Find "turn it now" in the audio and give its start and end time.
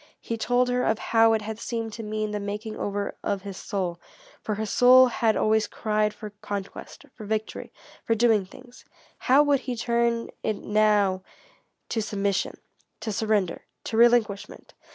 9.75-11.21